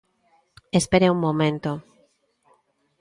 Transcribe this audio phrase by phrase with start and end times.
[0.79, 1.71] Espere un momento.